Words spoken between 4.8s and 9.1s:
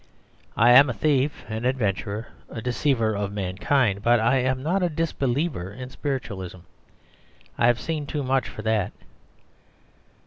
a disbeliever in spiritualism. I have seen too much for that."